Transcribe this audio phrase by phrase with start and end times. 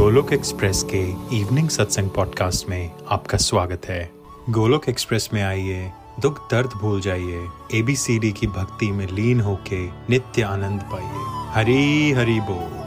[0.00, 4.10] Golok express के evening सत्संग podcast में आपका स्वागत है।
[4.50, 10.42] गोलोक एक्सप्रेस में आइए, दुख दर्द भूल जाइए एबीसीडी की भक्ति में लीन होके नित्य
[10.42, 12.79] आनंद पाइए। हरी हरी बोल।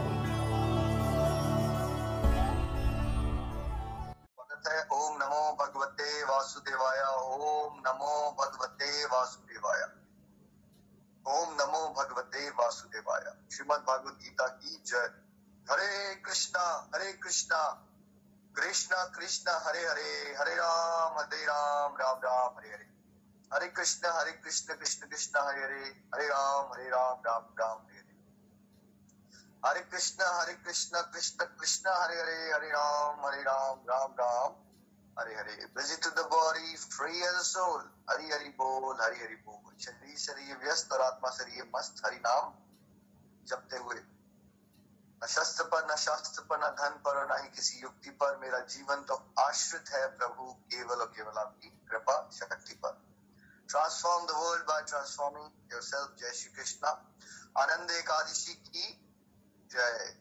[23.54, 27.98] हरे कृष्ण हरे कृष्ण कृष्ण कृष्ण, हरे हरे हरे राम हरे राम राम राम, हरे
[27.98, 28.14] हरे।
[29.66, 34.52] हरे कृष्ण हरे कृष्ण कृष्ण कृष्ण, हरे हरे हरे राम हरे राम राम राम,
[35.18, 39.76] हरे हरे। Busy to the body, free as a Hari Hari बोल, हरि हरि बोल।
[39.78, 42.54] शरीर शरीर व्यस्त और आत्मा, शरीर मस्त। हरि नाम
[43.46, 43.96] जपते हुए।
[45.24, 48.36] न शस्त्र पर, न शास्त्र पर, न धन पर और न ही किसी युक्ति पर
[48.36, 53.03] मेरा जीवन तो आश्रित है प्रभु, केवल और केवल आपकी कृपा, शक्ति पर।
[53.74, 56.90] Transform the world by transforming yourself जय श्री कृष्णा
[57.58, 58.82] आनंद एकादशी की
[59.70, 60.18] जय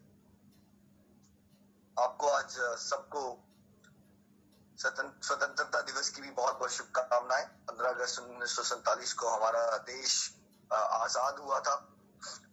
[1.99, 3.21] आपको आज सबको
[4.79, 10.15] स्वतंत्रता दिवस की भी बहुत बहुत शुभकामनाएँ। पंद्रह अगस्त उन्नीस को हमारा देश
[10.73, 11.75] आज़ाद हुआ था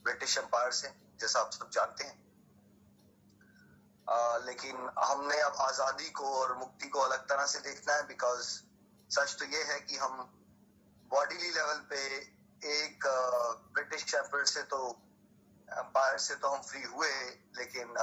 [0.03, 0.91] ब्रिटिश एम्पायर से
[1.21, 2.19] जैसा आप सब जानते हैं।
[4.09, 8.53] अ, लेकिन हमने अब आज़ादी को और मुक्ति को अलग तरह से देखना है बिकॉज़
[9.11, 10.37] सच तो ये है कि हम
[11.11, 12.01] बॉडीली लेवल पे
[12.63, 13.07] एक
[13.75, 14.81] ब्रिटिश एम्पायर से तो
[15.69, 17.13] एम्पायर से तो हम फ्री हुए,
[17.57, 17.95] लेकिन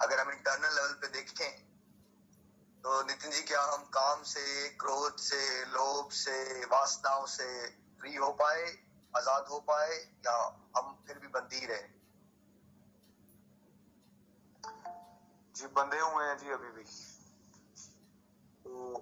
[0.00, 1.52] अगर हम इंटरनल लेवल पे देखें
[2.84, 7.46] तो नितिन जी, क्या हम काम से, क्रोध से, लोभ से, वासनाओं से
[8.00, 8.64] फ्री हो पाए,
[9.16, 9.94] आज़ाद हो पाए,
[10.26, 10.36] या
[10.76, 11.88] हम फिर भी बंदी रहे?
[15.54, 16.84] जी बंधे हुए हैं जी अभी भी।
[18.64, 18.94] तो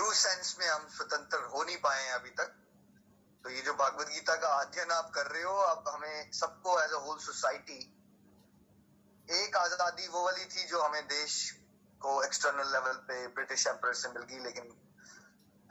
[0.00, 2.52] ट्रू सेंस में हम स्वतंत्र हो नहीं पाए हैं अभी तक।
[3.44, 6.92] तो ये जो भागवत गीता का अध्ययन आप कर रहे हो अब हमें सबको एज
[6.92, 7.76] अ होल सोसाइटी
[9.28, 11.34] एक आज़ादी वो वाली थी जो हमें देश
[12.00, 14.72] को एक्सटर्नल लेवल पे ब्रिटिश एम्पायर से मिल गई, लेकिन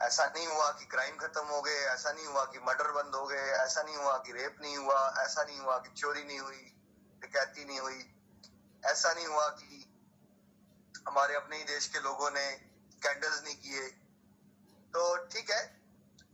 [0.00, 3.26] ऐसा नहीं हुआ कि क्राइम खत्म हो गए, ऐसा नहीं हुआ कि मर्डर बंद हो
[3.26, 6.62] गए, ऐसा नहीं हुआ कि रेप नहीं हुआ, ऐसा नहीं हुआ कि चोरी नहीं हुई,
[7.22, 8.04] डकैती नहीं हुई,
[8.82, 9.86] ऐसा नहीं हुआ कि
[11.08, 12.50] हमारे अपने ही देश के लोगों ने
[13.02, 13.90] कैंडल्स नहीं किए
[14.94, 15.66] तो ठीक है।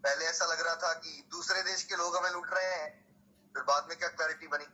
[0.05, 2.89] पहले ऐसा लग रहा था कि दूसरे देश के लोग हमें लूट रहे हैं,
[3.55, 4.67] फिर बाद में क्या क्लैरिटी बनी?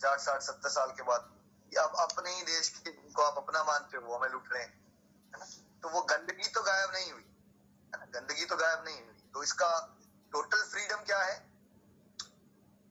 [0.00, 1.30] चार साठ, सत्तर साल के बाद।
[1.72, 5.80] अब अपने ही देश के को आप अपना मानते हो हमें लूट रहे हैं?
[5.82, 7.24] तो वो गंदगी तो गायब नहीं हुई?
[7.94, 9.70] गंदगी तो गायब नहीं हुई। तो इसका
[10.32, 11.36] टोटल फ्रीडम क्या है?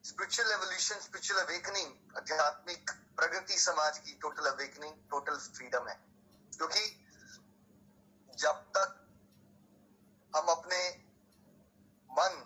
[0.03, 5.95] स्पिरिचुअल एवोल्यूशन स्पिरिचुअल अवेकनिंग आध्यात्मिक प्रगति समाज की टोटल अवेकनिंग टोटल फ्रीडम है।
[6.57, 6.83] क्योंकि
[8.35, 8.99] जब तक
[10.33, 10.81] हम अपने
[12.09, 12.41] मन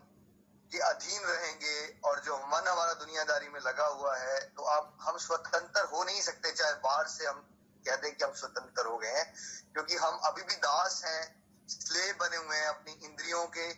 [0.72, 5.18] के अधीन रहेंगे और जो मन हमारा दुनियादारी में लगा हुआ है तो आप, हम
[5.18, 7.42] स्वतंत्र हो नहीं सकते, चाहे बाहर से हम
[7.86, 9.34] कह दें कि हम स्वतंत्र हो गए हैं,
[9.74, 11.24] क्योंकि हम अभी भी दास हैं,
[11.70, 13.70] स्लेव बने हुए हैं अपनी इंद्रियों के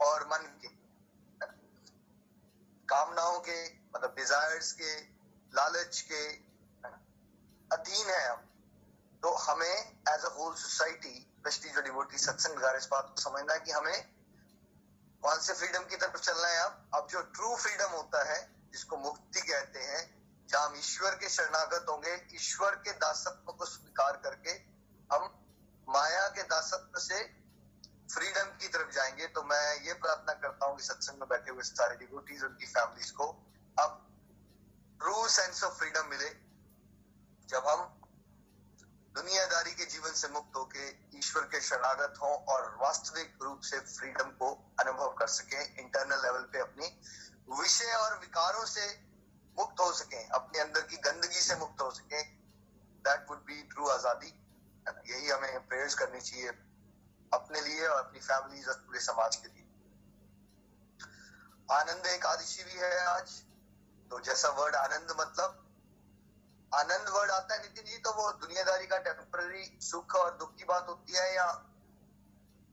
[0.00, 0.68] और मन के,
[2.88, 4.94] कामनाओं के मतलब डिजायर्स के,
[5.52, 6.22] लालच के
[7.70, 8.46] अधीन है हम।
[9.22, 9.76] तो हमें
[10.08, 13.60] as a whole society specially जो डिवोटी सत्संग लगा रहे इस बात को समझना है
[13.60, 14.08] कि हमें
[15.22, 18.40] कौन से फ्रीडम की तरफ़ चलना है अब। अब जो ट्रू फ्रीडम होता है,
[18.72, 20.02] जिसको मुक्ति कहते हैं,
[20.48, 24.50] जहाँ हम ईश्वर के शरणागत होंगे, ईश्वर के दासत्व को स्वीकार करके
[25.10, 25.24] हम
[25.88, 27.22] माया के दासत्व से
[28.14, 31.62] फ्रीडम की तरफ़ जाएँगे। तो मैं ये प्रार्थना करता हूँ कि सत्संग में बैठे हुए
[31.62, 33.28] सारे डिवोटीज उनकी फैमिलीज़ को
[33.78, 34.06] अब
[35.00, 36.30] ट्रू सेंस ऑफ़ फ्रीडम मिले।
[37.48, 37.99] जब हम
[39.14, 40.88] दुनियादारी के जीवन से मुक्त होके
[41.18, 44.50] ईश्वर के शरणागत हों और वास्तविक रूप से फ्रीडम को
[44.80, 46.86] अनुभव कर सके इंटरनल लेवल पे अपनी
[47.52, 48.86] विषय और विकारों से
[49.56, 52.22] मुक्त हो सके, अपने अंदर की गंदगी से मुक्त हो सके।
[53.04, 54.32] दैट वुड बी ट्रू आज़ादी।
[55.06, 56.48] यही हमें प्रेयर्स करनी चाहिए
[57.32, 59.66] अपने लिए और अपनी फैमिली और पूरे समाज के लिए।
[61.70, 63.40] आनंद एकादशी भी है आज।
[64.10, 65.66] तो जैसा वर्ड आनंद मतलब
[66.72, 70.64] आनंद वर्ड आता है नितिन जी तो वो दुनियादारी का टेम्पररी सुख और दुख की
[70.64, 71.46] बात होती है या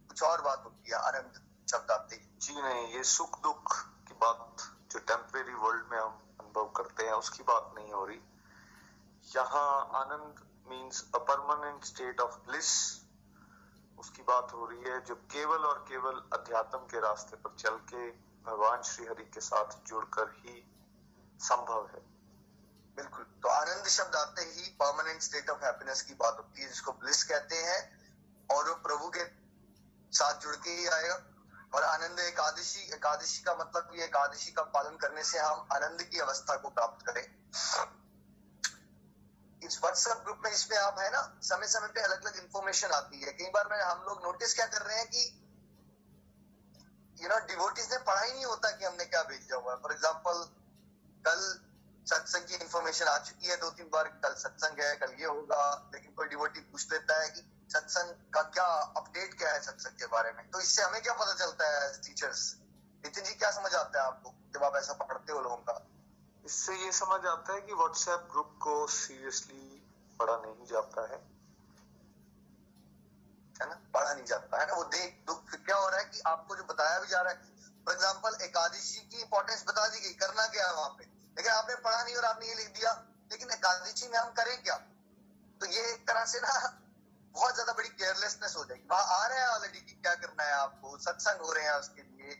[0.10, 3.76] कुछ और बात होती है, आनंद शब्द आते जी नहीं, ये सुख दुख
[4.08, 8.20] की बात जो टेम्परेरी वर्ल्ड में हम अनुभव करते हैं, उसकी बात नहीं हो रही।
[9.36, 12.70] यहाँ आनंद means a permanent state of bliss
[13.98, 18.10] उसकी बात हो रही है जो केवल और केवल अध्यात्म के रास्ते पर चल के
[18.46, 20.56] भगवान श्री हरि के साथ जुड़कर ही
[21.40, 22.02] संभव है।
[22.98, 26.92] बिल्कुल। तो आनंद शब्द आते ही परमानेंट स्टेट ऑफ़ हैप्पीनेस की बात होती है, जिसको
[26.94, 27.82] ब्लिस कहते हैं,
[28.50, 29.26] और वो प्रभु के
[30.12, 31.18] साथ जुड़ के ही आएगा।
[31.74, 36.20] और आनंद एकादशी एकादशी का मतलब ये एकादशी का पालन करने से हम आनंद की
[36.20, 37.26] अवस्था को प्राप्त करें।
[39.62, 43.22] इस व्हाट्सएप ग्रुप में इसमें आप है ना समय समय पे अलग अलग इंफॉर्मेशन आती
[43.22, 45.24] है। कई बार में, हम लोग नोटिस क्या कर रहे हैं कि
[47.18, 49.92] यू नो डिवोटीज ने पढ़ा ही नहीं होता कि हमने क्या भेजा हुआ है। फॉर
[49.92, 50.44] एग्ज़ाम्पल
[51.26, 51.42] कल
[52.08, 55.64] सत्संग की इन्फॉर्मेशन आ चुकी है दो तीन बार कल सत्संग है कल ये होगा
[55.94, 57.42] लेकिन कोई डिवोटी पूछ लेता है कि
[57.74, 58.66] सत्संग का क्या
[58.98, 60.50] अपडेट क्या है सत्संग के बारे में?
[60.52, 62.44] तो इससे हमें क्या पता चलता है टीचर्स
[63.04, 65.76] नितिन जी क्या समझ आता है आपको जब आप ऐसा पकड़ते हो लोगों का?
[66.46, 69.66] इससे ये समझ आता है कि व्हाट्सएप ग्रुप को सीरियसली
[70.20, 71.20] पढ़ा नहीं जाता है।
[73.62, 73.76] है ना?
[73.94, 74.74] पढ़ा नहीं जाता है ना?
[74.74, 77.56] वो देख दुख क्या हो रहा है कि आपको जो बताया भी जा रहा है।
[77.86, 81.07] फॉर एग्ज़ाम्पल एकादशी की इंपॉर्टेंस बता दी गई करना क्या है वहाँ पे?
[81.38, 82.92] लेकिन आपने पढ़ा नहीं और आपने ये लिख दिया,
[83.32, 84.76] लेकिन एकादशी में हम करें क्या?
[85.62, 86.54] तो ये एक तरह से ना
[87.36, 90.54] बहुत ज़्यादा बड़ी केयरलेसनेस हो जाएगी। वहाँ आ रहे हैं ऑलरेडी कि क्या करना है
[90.54, 92.34] आपको, सत्संग हो रहे हैं उसके लिए।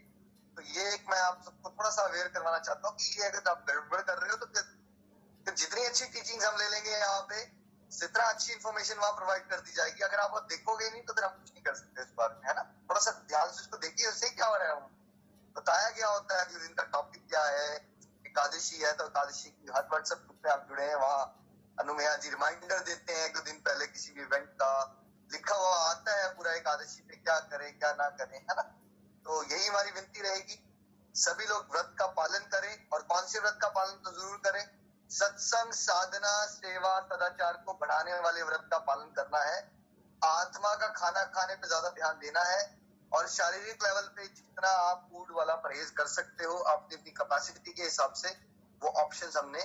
[0.58, 3.50] तो ये एक मैं आप सबको थोड़ा सा अवेयर करवाना चाहता हूँ कि ये अगर
[3.50, 7.44] आप गड़बड़ कर रहे हो तो फिर जितनी अच्छी टीचिंग हम ले लेंगे यहाँ पे,
[7.92, 11.24] जितना अच्छी इन्फॉर्मेशन वहाँ प्रोवाइड कर दी जाएगी। अगर आप वो देखोगे नहीं तो फिर
[11.24, 12.64] हम कुछ नहीं कर सकते इस बारे में, है ना?
[12.90, 14.82] थोड़ा सा ध्यान से उसको देखिए, उससे क्या हो रहा है?
[15.56, 17.78] बताया गया होता है कि दिन का टॉपिक क्या है
[18.38, 21.22] एकादशी है तो एकादशी की हर व्हाट्सएप ग्रुप में आप जुड़े हैं, वहाँ
[21.78, 24.70] अनुमया जी रिमाइंडर देते हैं एक दिन पहले किसी भी इवेंट का।
[25.30, 28.62] लिखा हुआ आता है पूरा एकादशी पे, क्या करें, क्या ना करें, है ना?
[29.26, 30.60] तो यही हमारी विनती रहेगी।
[31.16, 34.64] सभी लोग व्रत का पालन करें और कौन से व्रत का पालन तो ज़रूर करें।
[35.10, 39.60] सत्संग साधना सेवा सदाचार को बढ़ाने वाले व्रत का पालन करना है।
[40.22, 42.62] आत्मा का खाना खाने पे ज़्यादा ध्यान देना है।
[43.12, 47.72] और शारीरिक लेवल पे जितना आप फ़ूड वाला परहेज कर सकते हो, अपनी अपनी कैपेसिटी
[47.72, 48.30] के हिसाब से,
[48.82, 49.62] वो ऑप्शंस हमने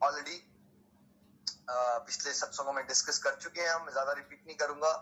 [0.00, 0.42] ऑलरेडी
[1.70, 4.92] पिछले सत्संगों में डिस्कस कर चुके हैं। हम ज़्यादा रिपीट नहीं करूँगा।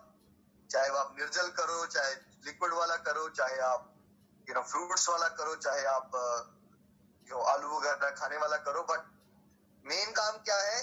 [0.71, 2.15] चाहे आप निर्जल करो, चाहे
[2.47, 3.89] लिक्विड वाला करो, चाहे आप
[4.49, 6.11] यू नो फ्रूट्स वाला करो, चाहे आप
[7.29, 9.11] जो आलू वगैरह खाने वाला करो। बट
[9.85, 10.81] मेन काम क्या है?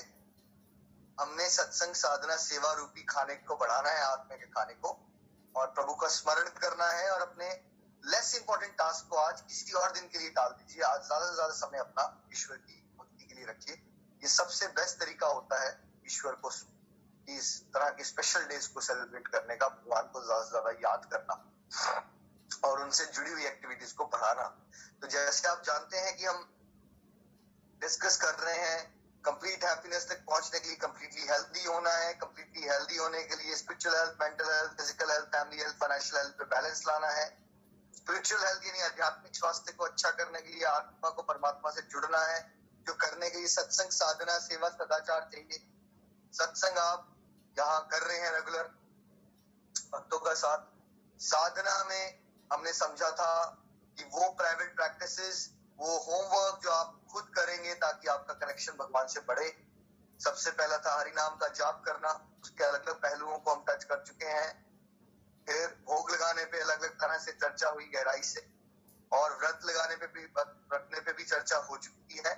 [1.17, 4.97] हमने सत्संग साधना सेवा रूपी खाने को बढ़ाना है, आत्मा के खाने को।
[5.55, 7.49] और प्रभु का स्मरण करना है और अपने
[8.03, 11.33] लेस इंपॉर्टेंट टास्क को आज किसी और दिन के लिए टाल दीजिए। आज ज़्यादा से
[11.35, 12.03] ज़्यादा समय अपना
[12.33, 13.75] ईश्वर की भक्ति के लिए रखिए।
[14.21, 15.71] ये सबसे बेस्ट तरीका होता है
[16.05, 16.51] ईश्वर को
[17.27, 21.05] इस तरह के स्पेशल डेज़ को सेलिब्रेट करने का, भगवान को ज़्यादा से ज़्यादा याद
[21.11, 24.47] करना और उनसे जुड़ी हुई एक्टिविटीज़ को बढ़ाना।
[25.01, 26.47] तो जैसे आप जानते हैं कि हम
[27.81, 28.79] डिस्कस कर रहे हैं
[29.23, 33.55] कंप्लीट हैप्पीनेस तक पहुँचने के लिए कंप्लीटली हेल्दी होना है कंप्लीटली हेल्दी होने के लिए
[33.55, 37.25] spiritual health mental health physical health family health financial health पे बैलेंस लाना है।
[37.97, 42.21] स्पिरिचुअल हेल्थ यानी आध्यात्मिक स्वास्थ्य को अच्छा करने के लिए आत्मा को परमात्मा से जुड़ना
[42.25, 42.39] है,
[42.87, 45.59] जो करने के लिए सत्संग, साधना, सेवा, सदाचार चाहिए।
[46.33, 47.07] सत्संग आप
[47.57, 48.71] यहाँ कर रहे हैं रेगुलर
[49.93, 50.65] भक्तों का साथ।
[51.19, 52.19] साधना में
[52.51, 53.33] हमने समझा था
[53.97, 55.49] कि वो प्राइवेट प्रैक्टिसेस
[55.79, 59.49] वो होमवर्क जो आप खुद करेंगे ताकि आपका कनेक्शन भगवान से बढ़े।
[60.19, 62.09] सबसे पहला था हरि नाम का जाप करना,
[62.43, 64.51] उसके अलग अलग पहलुओं को हम टच कर चुके हैं।
[65.47, 68.41] फिर भोग लगाने पे अलग अलग तरह से चर्चा हुई गहराई से,
[69.11, 72.33] और व्रत लगाने पे भी रखने पे भी चर्चा हो चुकी है।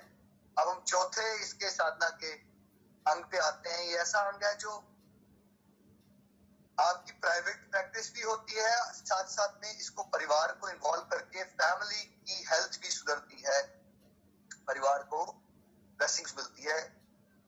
[0.56, 2.32] अब हम चौथे इसके साधना के
[3.06, 4.78] अंग पे आते हैं। ये ऐसा अंग है जो
[6.78, 12.04] आपकी प्राइवेट प्रैक्टिस भी होती है साथ साथ में इसको परिवार को इन्वॉल्व करके फैमिली
[12.26, 13.60] की हेल्थ भी सुधरती है।
[14.66, 15.24] परिवार को
[15.98, 16.88] ब्लेसिंग्स मिलती है।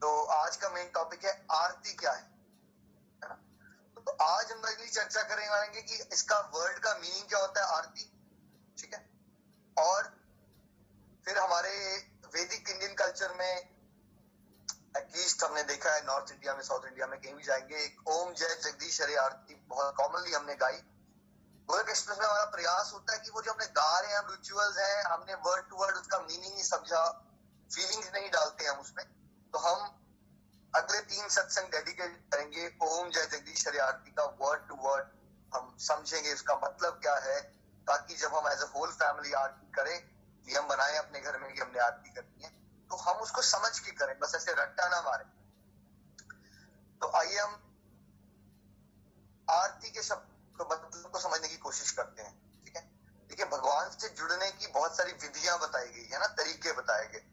[0.01, 2.35] तो आज का मेन टॉपिक है, आरती क्या है?
[4.05, 8.13] तो आज हम अगली चर्चा करेंगे कि इसका वर्ड का मीनिंग क्या होता है, आरती?
[8.79, 9.11] ठीक है?
[9.79, 10.17] और
[11.25, 11.97] फिर हमारे
[12.35, 13.75] वैदिक इंडियन कल्चर में
[14.97, 18.35] एटलीस्ट हमने देखा है नॉर्थ इंडिया में साउथ इंडिया में कहीं भी जाएँगे, एक ओम
[18.35, 20.83] जय जगदीश हरे आरती बहुत कॉमनली हमने गाई।
[21.69, 24.79] गोलक एक्सप्रेस में हमारा प्रयास होता है कि वो जो हमने गा रहे हैं रिचुअल्स
[24.79, 27.03] हैं, हमने वर्ड टू वर्ड उसका मीनिंग नहीं समझा
[27.71, 29.05] फीलिंग्स नहीं डालते हम उसमें
[29.53, 29.79] तो हम
[30.73, 35.07] अगले तीन सत्संग डेडिकेट करेंगे। ओम जय जगदीश हरि आरती का वर्ड टू वर्ड
[35.53, 37.41] हम समझेंगे उसका मतलब क्या है,
[37.87, 39.97] ताकि जब हम एज ए होल फैमिली आरती करें
[40.47, 42.51] नियम बनाए अपने घर में कि हमने आरती करनी है
[42.91, 45.25] तो हम उसको समझ के करें, बस ऐसे रट्टा ना मारे।
[47.01, 47.59] तो आइए हम
[49.49, 52.35] आरती के शब्द तो मतलब को समझने की कोशिश करते हैं,
[52.65, 52.83] ठीक है?
[53.31, 57.25] देखिए, भगवान से जुड़ने की बहुत सारी विधियाँ बताई गई है ना, तरीके बताए गए।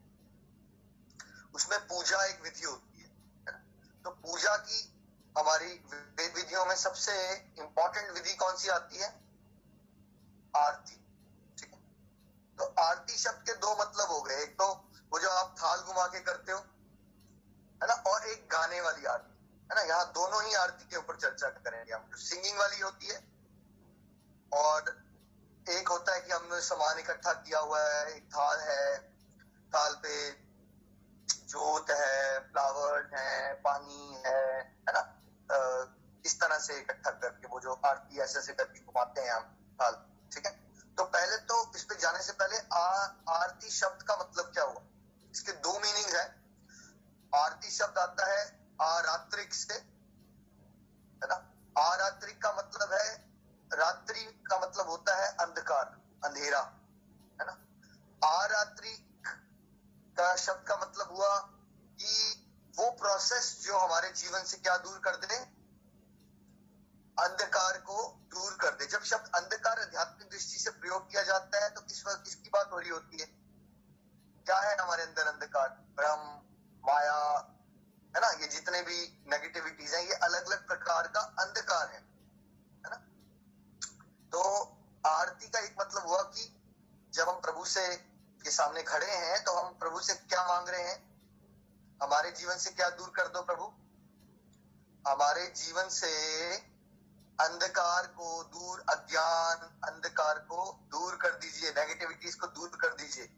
[1.55, 3.09] उसमें पूजा एक विधि होती है
[4.05, 4.79] तो पूजा की
[5.35, 5.67] हमारी
[6.17, 7.13] वेद विधियों में सबसे
[7.59, 9.09] इंपॉर्टेंट विधि कौन सी आती है?
[10.53, 10.95] आरती,
[11.57, 11.79] ठीक है?
[12.57, 14.67] तो आरती शब्द के दो मतलब हो गए। एक तो
[15.11, 17.93] वो जो आप थाल घुमा के करते हो, है ना?
[18.05, 19.33] और एक गाने वाली आरती,
[19.69, 19.81] है ना?
[19.83, 20.97] यहाँ दोनों ही आरती के
[27.71, 28.97] इकट्ठा किया हुआ है एक थाल है
[29.73, 30.31] थाल पे
[31.47, 35.03] जोत है फ्लावर है पानी है है ना
[36.25, 39.43] इस तरह से इकट्ठा करके वो जो आरती ऐसे ऐसे करके घुमाते हैं हम
[39.79, 39.93] थाल
[40.31, 40.51] ठीक है
[40.97, 42.85] तो पहले तो इस पे जाने से पहले आ,
[43.29, 44.81] आरती शब्द का मतलब क्या हुआ
[45.33, 46.25] इसके दो मीनिंग है
[47.33, 48.43] आरती शब्द आता है
[48.81, 51.35] आरात्रिक से है ना
[51.75, 53.31] आरात्रिक का मतलब है
[53.71, 56.59] रात्रि का मतलब होता है अंधकार अंधेरा
[57.39, 57.55] है ना
[58.21, 58.95] आरात्रि
[60.17, 61.37] का शब्द का मतलब हुआ
[61.99, 65.35] कि वो प्रोसेस जो हमारे जीवन से क्या दूर कर दे
[67.17, 71.69] अंधकार को दूर कर दे जब शब्द अंधकार आध्यात्मिक दृष्टि से प्रयोग किया जाता है
[71.69, 73.25] तो किस वक्त किसकी बात हो रही होती है
[74.45, 76.41] क्या है हमारे अंदर अंधकार भ्रम
[76.83, 77.17] माया
[78.13, 82.89] है ना ये जितने भी नेगेटिविटीज हैं ये अलग अलग प्रकार का अंधकार है है
[82.89, 83.01] ना
[84.31, 84.41] तो
[85.03, 86.49] आरती का एक मतलब हुआ कि
[87.13, 87.85] जब हम प्रभु से
[88.41, 90.97] के सामने खड़े हैं तो हम प्रभु से क्या मांग रहे हैं
[92.01, 93.71] हमारे जीवन से क्या दूर कर दो प्रभु
[95.05, 96.11] हमारे जीवन से
[97.39, 103.29] अंधकार को दूर अज्ञान अंधकार को दूर कर दीजिए नेगेटिविटीज को दूर कर दीजिए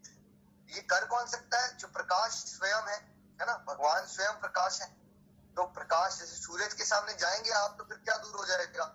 [0.68, 2.96] ये कर कौन सकता है जो प्रकाश स्वयं है
[3.40, 4.88] है ना भगवान स्वयं प्रकाश है
[5.56, 8.92] तो प्रकाश जैसे सूरज के सामने जाएँगे आप तो फिर क्या दूर हो जाएगा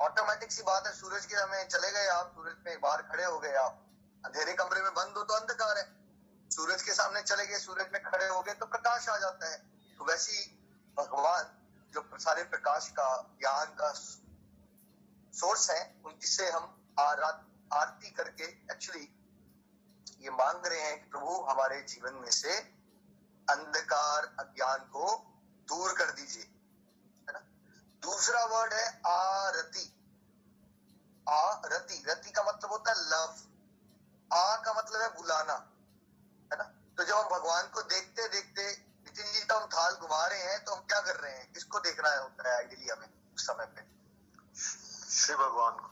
[0.00, 3.38] ऑटोमेटिक सी बात है सूरज के सामने चले गए आप सूरज में बाहर खड़े हो
[3.38, 3.86] गए आप
[4.24, 5.84] अंधेरे कमरे में बंद हो तो अंधकार है
[6.50, 9.56] सूरज के सामने चले गए सूरज में खड़े हो गए तो प्रकाश आ जाता है
[9.98, 10.44] तो वैसी
[10.96, 11.50] भगवान
[11.92, 13.06] जो सारे प्रकाश का
[13.40, 16.66] ज्ञान का सोर्स है उनसे हम
[16.98, 19.16] आरती करके एक्चुअली
[20.20, 22.56] ये मांग रहे हैं कि प्रभु, हमारे जीवन में से
[23.50, 25.26] अंधकार, अज्ञान को
[25.68, 26.42] दूर कर दीजिए।
[27.28, 27.38] है ना?
[28.00, 29.96] दूसरा वर्ड है आरती।
[31.28, 33.36] आरती। रति का मतलब होता है लव
[34.36, 35.52] आ का मतलब है बुलाना।
[36.52, 36.64] है ना?
[36.96, 40.64] तो जब हम भगवान को देखते देखते नितिन जी तो हम थाल घुमा रहे हैं
[40.64, 41.52] तो हम क्या कर रहे हैं?
[41.52, 43.82] किसको देखना है होता है आइडियली हमें उस समय पे?
[45.10, 45.89] श्री भगवान को।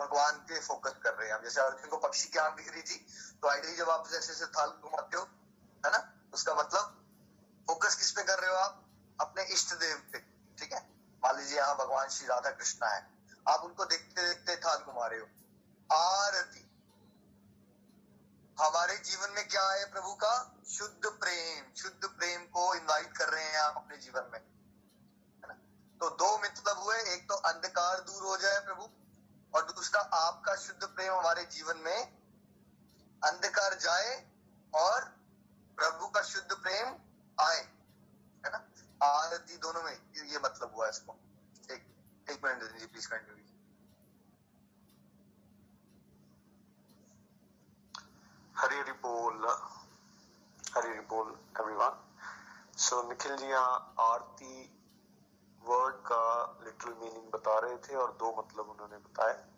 [0.00, 2.82] भगवान पे फोकस कर रहे हैं हम। जैसे अर्जुन को पक्षी की आँख दिख रही
[2.84, 2.96] थी
[3.42, 6.00] तो आइडियली जब आप जैसे जैसे थाल घुमाते हो, है ना?
[6.34, 6.96] उसका मतलब
[7.68, 8.82] फोकस किस पे कर रहे हो आप?
[9.20, 10.18] अपने इष्ट देव पे,
[10.58, 10.80] ठीक है?
[11.22, 13.06] मान लीजिए यहाँ भगवान श्री राधा कृष्णा है।
[13.48, 15.26] आप उनको देखते देखते थाल घुमा रहे हो।
[15.90, 16.66] आरती।
[18.56, 20.32] हमारे जीवन में क्या है प्रभु का?
[20.68, 24.40] शुद्ध प्रेम। शुद्ध प्रेम को इनवाइट कर रहे हैं आप अपने जीवन में
[26.00, 28.84] तो दो मतलब हुए, एक तो अंधकार दूर हो जाए प्रभु
[29.54, 32.12] और दूसरा, आपका शुद्ध प्रेम हमारे जीवन में
[33.24, 34.30] अंधकार जाए
[34.74, 35.04] और
[35.76, 36.86] प्रभु का शुद्ध प्रेम
[37.40, 37.60] आए।
[38.46, 38.64] है ना?
[39.06, 41.16] आरती दोनों में ये मतलब हुआ इसको।
[41.70, 41.84] एक
[42.30, 43.36] एक मिनट जी प्लीज़ कंटिन्यू
[48.56, 49.36] हरी हरी बोल,
[50.76, 51.28] हरी हरी बोल
[51.60, 52.08] एवरीवन
[52.76, 54.79] सो निखिल जी, यहाँ आरती
[55.64, 59.50] वर्ड का लिटरल मीनिंग बता रहे थे और दो मतलब उन्होंने बताए।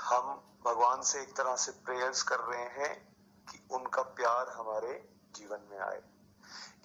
[0.00, 3.16] हम भगवान से एक तरह से प्रेयर्स कर रहे हैं
[3.50, 6.02] कि उनका प्यार हमारे जीवन में आए।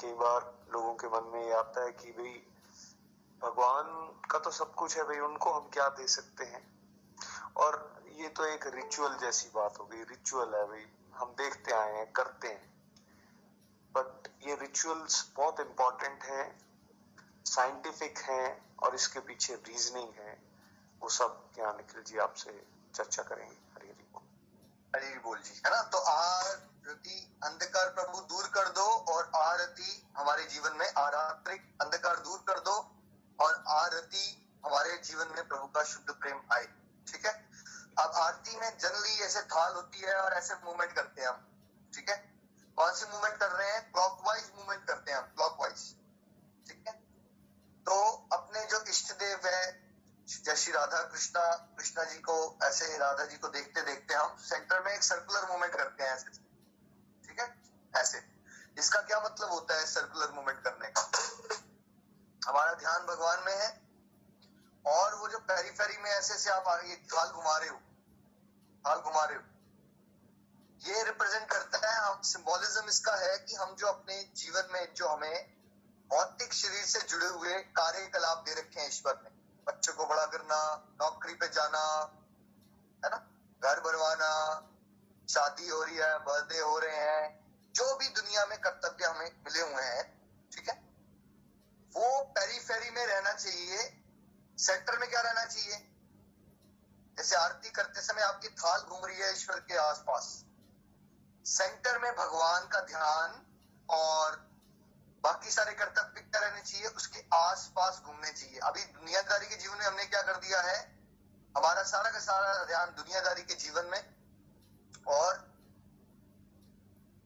[0.01, 2.47] कई बार लोगों के मन में ये आता है कि भाई,
[3.41, 3.85] भगवान
[4.31, 6.73] का तो सब कुछ है भाई, उनको हम क्या दे सकते हैं?
[7.57, 11.93] और ये तो एक रिचुअल जैसी बात हो गई रिचुअल है भाई। हम देखते आए
[11.93, 12.73] हैं, करते हैं।
[13.91, 16.59] बट ये रिचुअल्स बहुत इंपॉर्टेंट है
[17.45, 20.41] साइंटिफिक है और इसके पीछे रीजनिंग है।
[21.01, 24.23] वो सब यहाँ निखिल जी आपसे चर्चा करेंगे हरी हरी बोल
[24.95, 25.81] हरी बोल जी, है ना?
[25.81, 32.43] तो आरती अंधकार प्रभु दूर कर दो और आरती हमारे जीवन में आरात्रिक अंधकार दूर
[32.47, 32.75] कर दो
[33.39, 36.65] और आरती हमारे जीवन में प्रभु का शुद्ध प्रेम आए,
[37.07, 37.33] ठीक है?
[37.99, 41.45] अब आरती में जनरली ऐसे थाल होती है और ऐसे मूवमेंट करते हैं हम,
[41.95, 42.32] ठीक है?
[42.77, 43.91] कौन सी मूवमेंट कर रहे हैं?
[43.91, 45.83] क्लॉकवाइज मूवमेंट करते हैं हम क्लॉकवाइज
[46.67, 46.93] ठीक है?
[47.85, 47.95] तो
[48.33, 49.81] अपने जो इष्ट देव है
[50.27, 51.43] श्री राधा कृष्णा
[51.77, 55.73] कृष्णा जी को, ऐसे राधा जी को देखते देखते हम सेंटर में एक सर्कुलर मूवमेंट
[55.75, 56.29] करते हैं ऐसे।
[57.23, 57.47] ठीक है?
[57.93, 58.21] ऐसे।
[58.77, 61.01] इसका क्या मतलब होता है सर्कुलर मूवमेंट करने का?
[62.41, 63.69] हमारा ध्यान भगवान में है,
[64.85, 67.77] और वो जो पेरीफेरी में ऐसे से आप ये थाल घुमा रहे हो
[68.85, 69.43] थाल घुमा रहे हो।
[70.87, 75.07] ये रिप्रेजेंट करता है, हम सिंबोलिज्म इसका है कि हम जो अपने जीवन में जो
[75.07, 75.53] हमें
[76.09, 79.29] भौतिक शरीर से जुड़े हुए कार्यकलाप दे रखे हैं ईश्वर ने।
[79.67, 80.59] बच्चों को बड़ा करना
[81.01, 81.83] नौकरी पे जाना
[83.05, 83.19] है ना
[83.63, 84.31] घर बनवाना
[85.29, 87.23] शादी हो रही है बर्थडे हो रहे हैं
[87.75, 90.03] जो भी दुनिया में कर्तव्य हमें मिले हुए हैं
[90.55, 90.81] ठीक है
[93.05, 94.03] रहना चाहिए
[94.57, 95.77] सेंटर में क्या रहना चाहिए
[97.17, 100.43] जैसे आरती करते समय आपकी थाल घूम रही है ईश्वर के आसपास
[101.45, 103.41] सेंटर में भगवान का ध्यान
[103.89, 104.35] और
[105.23, 109.85] बाकी सारे कर्तव्य क्या रहने चाहिए उसके आसपास घूमने चाहिए अभी दुनियादारी के जीवन में
[109.85, 110.77] हमने क्या कर दिया है
[111.57, 114.01] हमारा सारा का सारा ध्यान दुनियादारी के जीवन में
[115.07, 115.33] और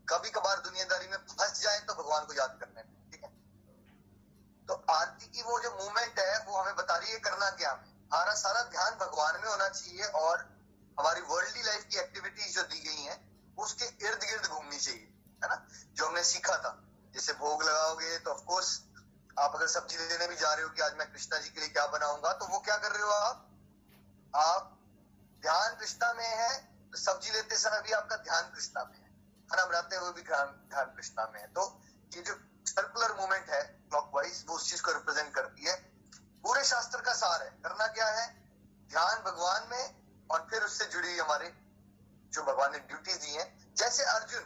[0.10, 3.32] कभी कभार दुनियादारी में फंस जाए तो भगवान को याद करने में ठीक है
[4.68, 7.98] तो आरती की वो जो मूवमेंट है वो हमें बता रही है करना क्या हमें
[8.14, 10.46] हमारा सारा ध्यान भगवान में होना चाहिए और
[11.00, 13.18] हमारी वर्ल्डली लाइफ की एक्टिविटीज़ जो दी गई हैं
[13.58, 15.08] उसके इर्द गिर्द घूमनी चाहिए
[15.44, 16.84] है ना जो हमने सीखा था
[17.14, 18.82] जैसे भोग लगाओगे तो ऑफकोर्स
[19.40, 21.70] आप अगर सब्ज़ी लेने भी जा रहे हो कि आज मैं कृष्णा जी के लिए
[21.70, 23.50] क्या बनाऊँगा तो वो क्या कर रहे हो आप?
[24.36, 24.78] आप
[25.42, 29.10] ध्यान कृष्णा में है तो सब्ज़ी लेते समय भी आपका ध्यान कृष्णा में है।
[29.50, 31.82] खाना बनाते हुए भी ध्यान कृष्णा में है। तो
[32.16, 35.76] ये जो सर्कुलर मूवमेंट है क्लॉकवाइज वो उस चीज़ को रिप्रेजेंट करती है।
[36.44, 38.28] पूरे शास्त्र का सार है। करना क्या है?
[38.90, 39.96] ध्यान भगवान में
[40.32, 41.54] और फिर उससे जुड़ी हुई हमारे
[42.34, 44.44] जो भगवान ने ड्यूटी दी है। जैसे अर्जुन,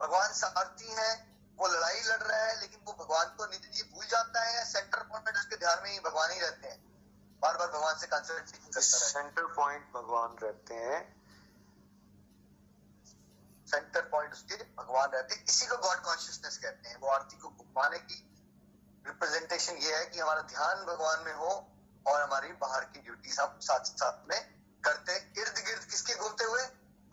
[0.00, 4.06] भगवान सारथी है वो लड़ाई लड़ रहा है लेकिन वो भगवान को निधि जी भूल
[4.06, 6.92] जाता है या सेंटर पॉइंट उसके ध्यान में ही भगवान ही रहते हैं?
[7.40, 11.22] बार बार भगवान से कंसल्टेशन सेंटर पॉइंट भगवान रहते हैं।
[13.70, 17.48] सेंटर पॉइंट उसके भगवान रहते हैं। इसी को गॉड कॉन्शियसनेस कहते हैं। वो आरती को
[17.48, 18.28] घुमाने की
[19.06, 21.68] रिप्रेजेंटेशन ये है कि हमारा ध्यान भगवान में हो
[22.06, 24.54] और हमारी बाहर की ड्यूटी हम साथ साथ में
[24.84, 26.62] करते इर्द गिर्द किसके घूमते हुए?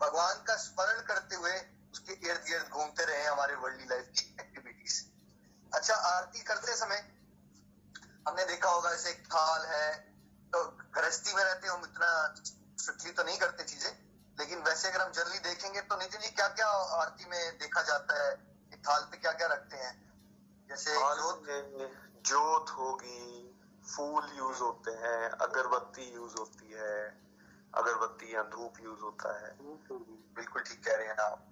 [0.00, 1.52] भगवान का स्मरण करते हुए
[1.92, 5.04] उसके इर्द गिर्द घूमते रहे हमारे वर्ल्डली लाइफ की एक्टिविटीज़
[5.74, 7.08] अच्छा आरती करते समय
[8.28, 9.96] हमने देखा होगा जैसे एक थाल है
[10.52, 12.34] तो गृहस्थी में रहते हम इतना
[12.78, 13.90] स्ट्रिक्टली तो नहीं करते चीज़ें
[14.38, 18.28] लेकिन वैसे अगर हम जल्दी देखेंगे तो नितिन जी क्या क्या आरती में देखा जाता
[18.28, 18.36] है?
[18.76, 19.92] थाल पे क्या क्या रखते हैं?
[20.68, 21.44] जैसे जोत।
[22.26, 23.56] जोत होगी
[23.96, 26.98] फूल यूज़ होते हैं अगरबत्ती यूज़ होती है
[27.74, 31.49] अगरबत्ती या धूप यूज़ होता है। बिल्कुल ठीक कह रहे हैं आप।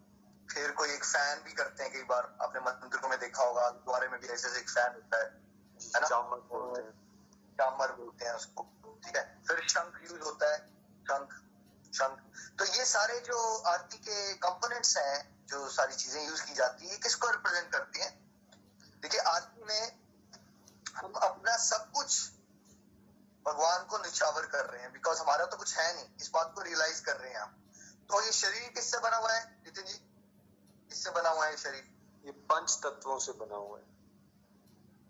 [0.52, 4.08] फिर कोई एक फ़ैन भी करते हैं कई बार। आपने मंदिरों में देखा होगा द्वारे
[4.08, 6.08] में भी ऐसे एक फ़ैन होता है। है ना?
[6.08, 6.92] चामर बोलते हैं।
[7.52, 8.62] चामर बोलते हैं उसको
[9.04, 9.42] ठीक है?
[9.48, 10.58] फिर शंख यूज़ होता है
[11.02, 11.32] शंख
[11.94, 12.18] शंख।
[12.58, 16.96] तो ये सारे जो आरती के कंपोनेंट्स हैं जो सारी चीज़ें यूज़ की जाती है
[16.96, 18.10] किसको रिप्रेजेंट करती हैं?
[19.02, 20.00] देखिए आरती में
[20.96, 22.30] हम अपना सब कुछ
[23.46, 26.60] भगवान को निछावर कर रहे हैं बिकॉज़ हमारा तो कुछ है नहीं। इस बात को
[26.60, 27.50] रियलाइज़ कर रहे हैं हम।
[28.08, 30.07] तो ये शरीर किससे बना हुआ है नितिन जी?
[30.88, 31.88] किससे बना हुआ है शरीर।
[32.24, 33.84] ये पंच तत्वों से बना हुआ है।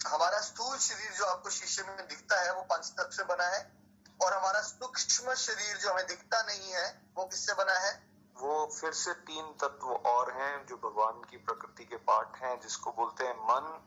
[0.07, 3.79] हमारा स्थूल शरीर जो आपको शीशे में दिखता है वो पंच तत्व से बना है।
[4.23, 8.09] और हमारा सूक्ष्म शरीर जो हमें दिखता नहीं है वो किससे बना है?
[8.37, 12.93] वो फिर से तीन तत्व और हैं जो भगवान की प्रकृति के पार्ट हैं जिसको
[12.93, 13.85] बोलते हैं मन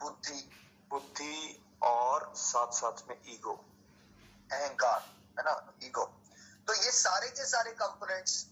[0.00, 0.50] बुद्धि
[0.90, 3.54] बुद्धि और साथ साथ में ईगो।
[4.52, 5.00] अहंकार
[5.38, 5.72] है ना?
[5.82, 6.04] ईगो।
[6.66, 8.46] तो ये सारे के सारे कंपोनेंट्स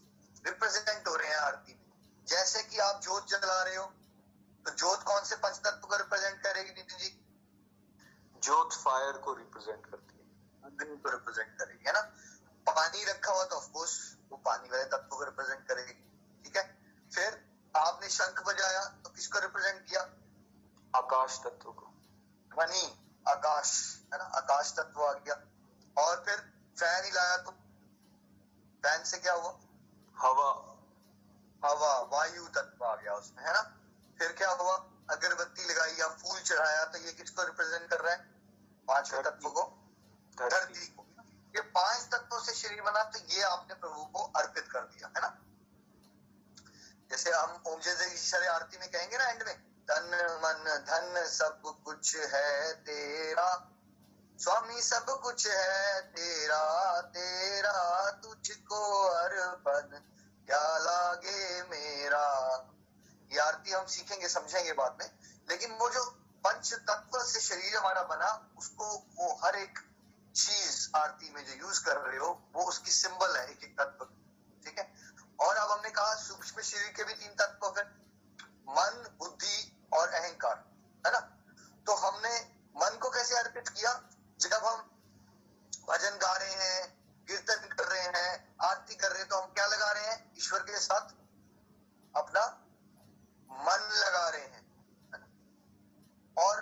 [0.46, 1.83] रिप्रेजेंट हो रहे हैं आरती में।
[2.28, 3.86] जैसे कि आप जोत जला रहे हो
[4.64, 7.20] तो जोत कौन से पंच तत्व को रिप्रेजेंट करेगी नितिन जी?
[8.36, 10.24] जोत फायर को रिप्रेजेंट करती है।
[10.64, 12.00] अग्नि को रिप्रेजेंट करेगी है ना?
[12.72, 15.92] पानी रखा हुआ तो ऑफकोर्स वो पानी वाले तत्व को रिप्रेजेंट करेगी
[16.44, 16.78] ठीक है?
[17.14, 20.00] फिर आपने शंख बजाया तो किसको रिप्रेजेंट किया?
[20.96, 21.86] आकाश तत्व को।
[22.54, 24.24] ध्वनि आकाश है ना?
[24.24, 25.34] आकाश तत्व आ गया।
[26.02, 26.36] और फिर
[26.78, 27.50] फ़ैन हिलाया तो?
[28.82, 29.58] फ़ैन से क्या हुआ?
[30.18, 30.73] हवा।
[31.64, 33.76] हवा वायु तत्व आ गया उसमें है ना?
[34.18, 34.74] फिर क्या हुआ?
[35.10, 38.18] अगरबत्ती लगाई या फूल चढ़ाया तो ये किसको रिप्रेजेंट कर रहा है?
[38.88, 39.62] पाँचवें तत्व को।
[40.38, 41.06] धरती। को।
[41.56, 45.20] ये पाँच तत्वों से शरीर बना तो ये आपने प्रभु को अर्पित कर दिया है
[45.20, 45.38] ना?
[47.10, 49.58] जैसे हम ओम जय आरती में कहेंगे ना एंड में
[49.90, 53.70] धन मन धन सब कुछ है तेरा।
[54.38, 59.98] स्वामी सब कुछ है तेरा। तेरा तुझको अर्पण
[60.46, 60.78] क्या
[63.74, 65.18] हम सीखेंगे, समझेंगे बाद में।
[65.50, 66.04] लेकिन वो जो
[66.46, 68.84] पंच तत्व से शरीर हमारा बना, उसको
[69.16, 69.78] वो हर एक
[70.36, 74.04] चीज़ आरती में जो यूज़ कर रहे हो, वो उसकी सिंबल है एक एक तत्व।
[74.64, 74.94] ठीक है?
[75.40, 77.84] और अब हमने कहा, सूक्ष्म शरीर के भी तीन तत्व फिर
[78.68, 80.64] मन, बुद्धि और अहंकार।
[81.06, 81.18] है ना?
[81.86, 82.38] तो हमने
[82.76, 84.02] मन को कैसे अर्पित किया?
[84.40, 84.90] जब हम
[85.88, 89.66] भजन गा रहे हैं, कीर्तन कर रहे हैं, आरती कर रहे हैं तो हम क्या
[89.66, 90.32] लगा रहे हैं?
[90.38, 91.08] ईश्वर के साथ
[92.16, 92.60] अपना
[93.50, 94.64] मन लगा रहे हैं
[96.38, 96.56] और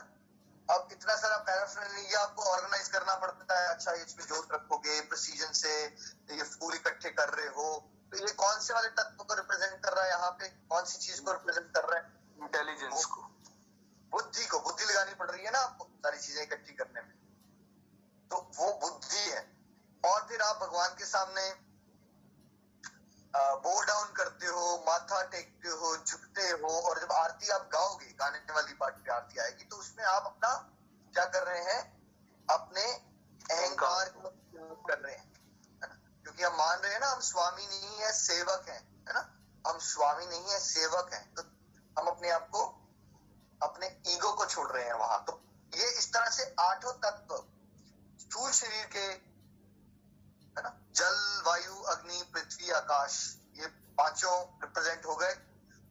[0.70, 3.14] अब इतना सारा पैराफिनलिया आपको ऑर्गेनाइज करना
[3.72, 5.72] अच्छा इसमें जोत रखोगे प्रोसीजन से
[6.30, 7.68] ये फूल इकट्ठे कर रहे हो
[8.12, 10.48] तो ये कौन से वाले तत्व को रिप्रेजेंट कर रहा है यहाँ पे?
[10.48, 12.10] कौन सी चीज़ को रिप्रेजेंट कर रहा है?
[12.40, 13.22] इंटेलिजेंस को।
[14.12, 17.14] बुद्धि को बुद्धि लगानी पड़ रही है ना आपको सारी चीज़ें इकट्ठी करने में।
[18.30, 19.40] तो वो बुद्धि है।
[20.04, 21.50] और फिर आप भगवान के सामने
[23.34, 28.38] बो डाउन करते हो माथा टेकते हो झुकते हो और जब आरती आप गाओगे गाने
[28.52, 30.50] वाली पार्ट पे आरती आएगी तो उसमें आप अपना
[31.14, 31.80] क्या कर रहे हैं?
[32.48, 32.84] अपने
[33.52, 34.30] अहंकार को
[34.88, 35.30] कर रहे हैं
[36.22, 39.22] क्योंकि हम मान रहे हैं ना हम स्वामी नहीं है सेवक हैं है ना?
[39.64, 41.42] हम स्वामी नहीं है सेवक हैं तो
[41.96, 42.62] हम अपने आप को
[43.60, 45.40] अपने ईगो को छोड़ रहे हैं वहाँ। तो
[45.72, 47.36] ये इस तरह से आठों तत्व
[48.20, 50.72] स्थूल शरीर के है ना?
[50.96, 53.18] जल वायु अग्नि पृथ्वी आकाश
[53.56, 53.66] ये
[53.98, 55.34] पाँचों रिप्रेजेंट हो गए।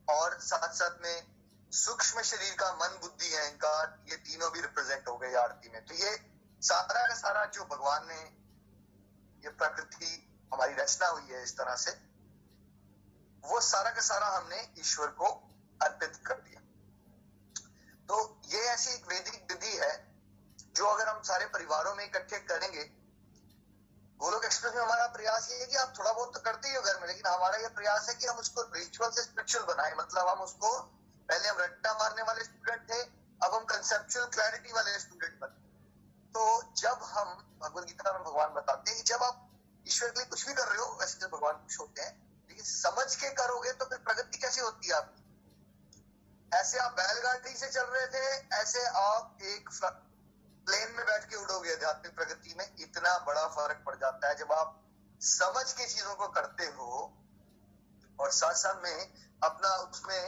[0.10, 1.28] और साथ साथ में
[1.71, 5.93] सूक्ष्म शरीर का मन बुद्धि अहंकार ये तीनों भी रिप्रेजेंट हो गए आरती में। तो
[5.93, 6.12] ये
[6.62, 8.21] सारा का सारा जो भगवान ने
[9.43, 10.12] ये प्रकृति,
[10.54, 11.91] हमारी रचना हुई है इस तरह से,
[13.43, 15.28] वो सारा का सारा हमने ईश्वर को
[15.82, 16.60] अर्पित कर दिया।
[18.10, 19.93] तो ये ऐसी एक वैदिक विधि है,
[20.76, 22.84] जो अगर हम सारे परिवारों में इकट्ठे करेंगे,
[24.19, 26.82] गोलोक एक्सप्रेस में हमारा प्रयास ये है कि आप थोड़ा बहुत तो करते ही हो
[26.82, 30.28] घर में, लेकिन हमारा ये प्रयास है कि हम उसको रिचुअल से स्पिरिचुअल बनाए। मतलब
[30.28, 30.80] हम उसको,
[31.30, 33.02] पहले हम रट्टा मारने वाले स्टूडेंट थे,
[33.45, 35.61] अब हम कंसेप्चुअल क्लैरिटी वाले स्टूडेंट बने।
[36.36, 36.44] तो
[36.78, 39.48] जब हम भगवत गीता में भगवान बताते हैं कि जब आप
[39.86, 42.13] ईश्वर के लिए कुछ भी कर रहे हो, वैसे तो भगवान खुश होते हैं,
[42.50, 45.20] लेकिन समझ के करोगे तो फिर प्रगति कैसे होती है आपकी?
[46.52, 49.70] ऐसे आप बैलगाड़ी से चल रहे थे, ऐसे आप एक
[50.67, 54.52] प्लेन में बैठ के उड़ोगे आध्यात्मिक प्रगति में, इतना बड़ा फ़र्क पड़ जाता है जब
[54.52, 54.78] आप
[55.22, 57.02] समझ के चीज़ों को करते हो
[58.20, 58.98] और साथ साथ में
[59.44, 60.22] अपना उसमें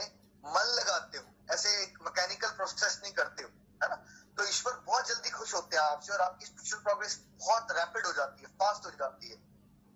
[0.44, 3.48] मन लगाते हो। ऐसे एक मैकेनिकल प्रोसेस नहीं करते हो,
[3.82, 4.04] है ना?
[4.38, 8.12] तो ईश्वर बहुत जल्दी खुश होते हैं आपसे और आपकी स्पिरिचुअल प्रोग्रेस बहुत रैपिड हो
[8.12, 9.36] जाती है फास्ट हो जाती है।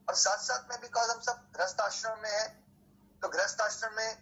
[0.09, 2.47] और साथ साथ में बिकॉज़ हम सब गृहस्थ आश्रम में है
[3.23, 4.15] तो गृहस्थ आश्रम में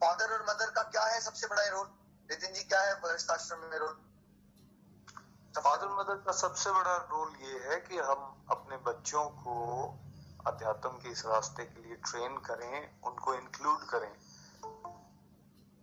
[0.00, 1.86] फादर और मदर का क्या है सबसे बड़ा रोल
[2.30, 3.96] नितिन जी, क्या है गृहस्थ आश्रम में रोल
[5.58, 9.54] फादर मदर का सबसे बड़ा रोल ये है कि हम अपने बच्चों को
[10.46, 14.12] अध्यात्म के इस रास्ते के लिए ट्रेन करें, उनको इंक्लूड करें।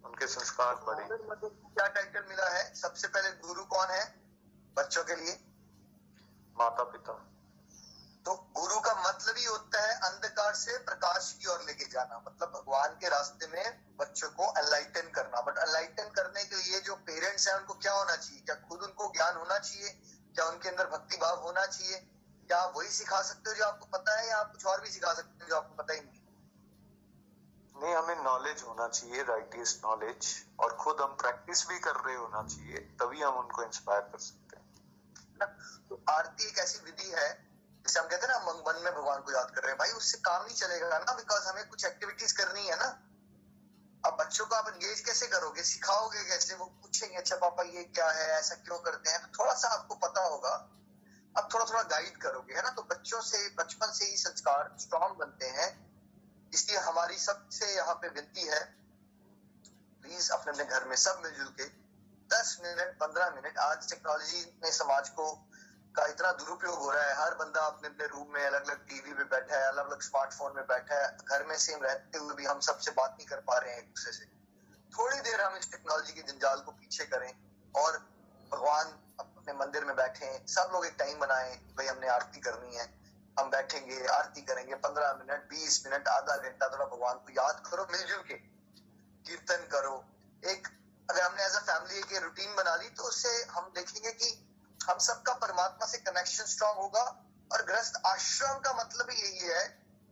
[0.05, 2.73] उनके संस्कार बढ़े क्या टाइटल मिला है?
[2.75, 4.03] सबसे पहले गुरु कौन है?
[4.77, 5.39] बच्चों के लिए।
[6.55, 7.13] माता पिता
[8.25, 12.51] तो गुरु का मतलब ही होता है अंधकार से प्रकाश की ओर लेके जाना। मतलब
[12.51, 17.47] भगवान के रास्ते में बच्चों को एनलाइटन करना। बट एनलाइटन करने के लिए जो पेरेंट्स
[17.47, 18.41] हैं उनको क्या होना चाहिए?
[18.41, 19.89] क्या खुद उनको ज्ञान होना चाहिए?
[20.35, 21.99] क्या उनके अंदर भक्ति भाव होना चाहिए?
[22.47, 24.89] क्या आप वही सिखा सकते हो जो आपको पता है या आप कुछ और भी
[24.89, 26.14] सिखा सकते हो जो आपको पता ही नहीं?
[27.75, 32.47] नहीं हमें नॉलेज होना चाहिए राइटियस नॉलेज और खुद हम प्रैक्टिस भी कर रहे होना
[32.47, 34.65] चाहिए, तभी हम उनको इंस्पायर कर सकते हैं।
[35.89, 37.51] तो आरती एक ऐसी विधि है,
[37.83, 40.17] जैसे हम कहते हैं ना मन में भगवान को याद कर रहे हैं। भाई, उससे
[40.17, 43.01] काम नहीं चलेगा ना बिकॉज़ हमें कुछ एक्टिविटीज़ करनी है ना।
[44.05, 45.63] अब बच्चों को आप एंगेज कैसे करोगे?
[45.63, 46.55] सिखाओगे कैसे?
[46.55, 48.29] वो पूछेंगे अच्छा पापा, ये क्या है?
[48.29, 49.21] ऐसा क्यों करते हैं?
[49.21, 50.69] तो थोड़ा सा आपको पता होगा।
[51.38, 52.69] अब थोड़ा थोड़ा गाइड करोगे, है ना?
[52.69, 55.84] तो बच्चों से, बचपन से ही संस्कार स्ट्रॉन्ग बनते हैं।
[56.55, 58.59] इसलिए हमारी सबसे यहाँ पे विनती है
[60.03, 61.65] प्लीज़ अपने अपने घर में सब मिलजुल के
[62.29, 65.25] दस मिनट, पंद्रह मिनट, आज टेक्नोलॉजी ने समाज को
[65.95, 69.13] का इतना दुरुपयोग हो रहा है, हर बंदा अपने अपने रूम में अलग अलग टीवी
[69.13, 72.45] में बैठा है अलग अलग स्मार्टफ़ोन में बैठा है, घर में सेम रहते हुए भी
[72.45, 74.25] हम सबसे बात नहीं कर पा रहे हैं एक दूसरे से।
[74.91, 77.31] थोड़ी देर हम इस टेक्नोलॉजी के जंजाल को पीछे करें
[77.75, 77.97] और
[78.51, 82.93] भगवान अपने मंदिर में बैठे, सब लोग एक टाइम बनाए भाई हमने आरती करनी है।
[83.39, 87.87] हम बैठेंगे, आरती करेंगे, पंद्रह मिनट, बीस मिनट, आधा घंटा थोड़ा भगवान को याद करो,
[87.91, 88.37] मिलजुल के
[89.25, 89.95] कीर्तन करो।
[90.43, 90.67] एक,
[91.09, 94.29] अगर हमने एज अ फैमिली एक रूटीन बना ली तो उससे हम देखेंगे कि
[94.79, 97.03] हम सबका परमात्मा से कनेक्शन स्ट्रांग होगा
[97.51, 99.63] और ग्रस्त आश्रम का मतलब ही यही है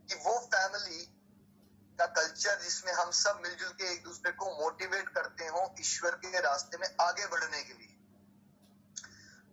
[0.08, 1.02] कि वो फैमिली
[1.98, 6.40] का कल्चर जिसमें हम सब मिलजुल के एक दूसरे को मोटिवेट करते हो ईश्वर के
[6.40, 7.93] रास्ते में आगे बढ़ने के लिए।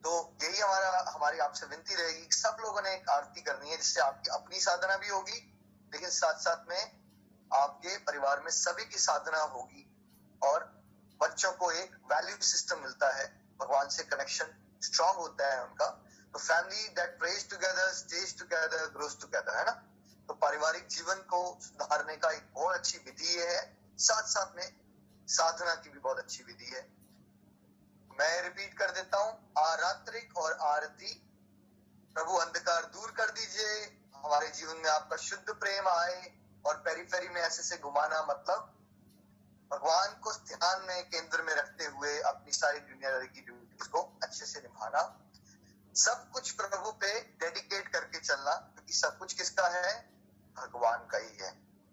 [0.04, 4.02] तो यही हमारा, हमारी आपसे विनती रहेगी सब लोगों ने एक आरती करनी है, जिससे
[4.02, 5.60] आपकी अपनी साधना भी होगी,
[5.94, 7.02] लेकिन साथ साथ में
[7.54, 9.88] आपके परिवार में सभी की साधना होगी
[10.44, 10.64] और
[11.22, 13.26] बच्चों को एक वैल्यू सिस्टम मिलता है,
[13.62, 14.46] भगवान से कनेक्शन
[14.84, 15.86] स्ट्रांग होता है उनका।
[16.34, 19.72] तो family that prays together stays together grows together है ना?
[20.28, 24.76] तो पारिवारिक जीवन को सुधारने का एक बहुत अच्छी विधि है। साथ साथ में
[25.28, 27.01] साधना की भी बहुत अच्छी विधि है।
[28.21, 31.27] मैं रिपीट कर देता हूँ। आरात्रिक और आरती।
[32.13, 37.41] प्रभु, अंधकार दूर कर दीजिए। हमारे जीवन में आपका शुद्ध प्रेम आए और पेरीफेरी में
[37.41, 38.77] ऐसे से घुमाना मतलब
[39.71, 44.45] भगवान को ध्यान में केंद्र में रखते हुए अपनी सारी दुनियादारी की ड्यूटीज़ को अच्छे
[44.45, 45.19] से निभाना।
[45.95, 50.10] सब कुछ प्रभु पे डेडिकेट करके चलना, क्योंकि सब कुछ किसका है?
[50.57, 51.51] भगवान का ही है।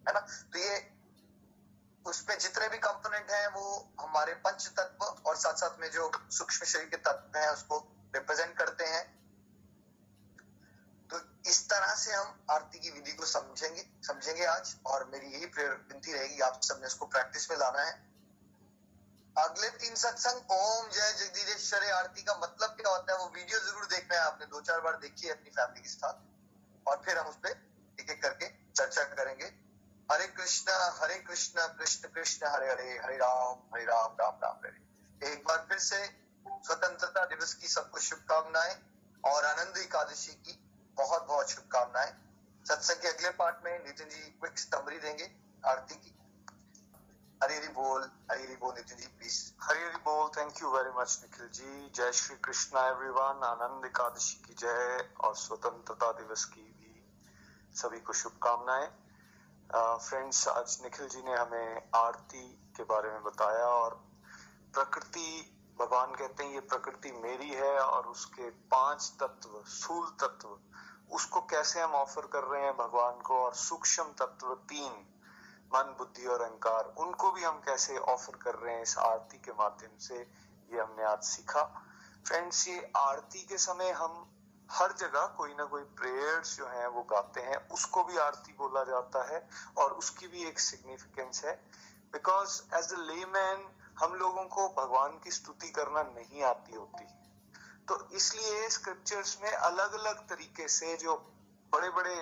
[0.08, 0.20] है ना?
[0.20, 0.97] तो ये
[2.08, 6.66] उसमें जितने भी कंपोनेंट हैं, वो हमारे पंच तत्व और साथ साथ में जो सूक्ष्म
[6.66, 7.78] शरीर के तत्व हैं, उसको
[8.14, 9.04] रिप्रेजेंट करते हैं।
[11.10, 15.46] तो इस तरह से हम आरती की विधि को समझेंगे समझेंगे आज, और मेरी यही
[15.46, 17.92] विनती रहेगी, आप सबने इसको प्रैक्टिस में लाना है।
[19.36, 23.86] अगले तीन सत्संग, ओम जय जगदीश्वर आरती का मतलब क्या होता है, वो वीडियो ज़रूर
[23.86, 26.26] देखना है, आपने दो चार बार देखी है अपनी फैमिली के साथ,
[26.86, 27.50] और फिर हम उस पर
[27.98, 29.50] एक एक करके चर्चा करेंगे।
[30.08, 35.32] हरे कृष्ण हरे कृष्ण कृष्ण कृष्ण, हरे हरे हरे राम हरे राम राम राम, हरे
[35.32, 36.04] एक बार फिर से
[36.46, 38.74] स्वतंत्रता दिवस की सबको शुभकामनाएँ
[39.24, 40.54] और आनंद एकादशी की
[40.96, 42.12] बहुत बहुत शुभकामनाएँ।
[42.66, 45.30] सत्संग के अगले पार्ट में नितिन जी क्विक समरी देंगे
[45.64, 46.14] आरती की।
[47.40, 50.90] हरी हरी बोल, हरी हरी बोल नितिन जी प्लीज़ हरी हरी बोल thank you very
[50.96, 51.90] much Nikhil ji.
[51.96, 56.94] जय श्री कृष्णा एवरीवन आनंद एकादशी की जय और स्वतंत्रता दिवस की भी
[57.74, 58.88] सभी को शुभकामनाएँ।
[59.74, 62.42] फ्रेंड्स आज निखिल जी ने हमें आरती
[62.76, 63.94] के बारे में बताया और
[64.74, 70.56] प्रकृति, भगवान कहते हैं ये प्रकृति मेरी है और उसके पाँच तत्व, स्थूल तत्व,
[71.14, 74.92] उसको कैसे हम ऑफ़र कर रहे हैं भगवान को और सूक्ष्म तत्व तीन,
[75.74, 79.52] मन, बुद्धि और अहंकार, उनको भी हम कैसे ऑफ़र कर रहे हैं इस आरती के
[79.52, 80.18] माध्यम से,
[80.72, 81.62] ये हमने आज सीखा।
[82.26, 84.24] फ्रेंड्स ये आरती के समय हम
[84.70, 88.84] हर जगह कोई ना कोई प्रेयर्स जो हैं, वो गाते हैं। उसको भी आरती बोला
[88.84, 91.52] जाता है और उसकी भी एक सिग्निफिकेंस है।
[92.12, 97.04] बिकॉज़ एज अ लेमैन हम लोगों को भगवान की स्तुति करना नहीं आती होती।
[97.88, 101.16] तो इसलिए स्क्रिप्चर्स में अलग अलग तरीके से जो
[101.72, 102.14] बड़े बड़े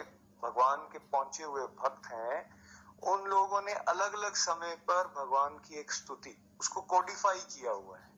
[0.43, 2.57] भगवान के पहुँचे हुए भक्त हैं,
[3.03, 7.99] उन लोगों ने अलग अलग समय पर भगवान की एक स्तुति, उसको कोडिफाई किया हुआ
[7.99, 8.11] है।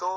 [0.00, 0.10] तो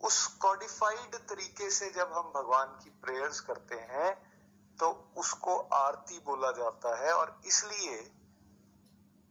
[0.00, 4.12] उस कोडिफाइड तरीके से जब हम भगवान की प्रेयर्स करते हैं
[4.78, 7.96] तो उसको आरती बोला जाता है और इसलिए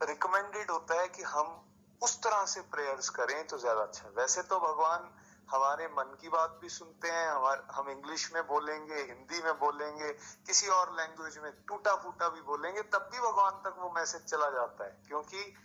[0.01, 1.65] रिकमेंडेड होता है कि हम
[2.01, 5.09] उस तरह से प्रेयर्स करें तो ज़्यादा अच्छा वैसे तो भगवान
[5.51, 10.11] हमारे मन की बात भी सुनते हैं, हमारे हम इंग्लिश में बोलेंगे, हिंदी में बोलेंगे,
[10.45, 14.49] किसी और लैंग्वेज में टूटा फूटा भी बोलेंगे, तब भी भगवान तक वो मैसेज चला
[14.49, 15.55] जाता है। क्योंकि